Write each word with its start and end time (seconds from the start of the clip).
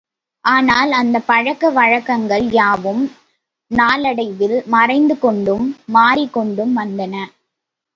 ஆனால், 0.45 0.91
இந்தப் 0.99 1.25
பழக்க 1.25 1.69
வழக்கங்கள் 1.69 2.51
யாவும், 2.51 3.03
நாளடைவில் 3.71 4.63
மறைந்துகொண்டும் 4.71 5.65
மாறிக் 5.87 6.33
கொண்டும் 6.33 6.77
வந்தன. 6.77 7.15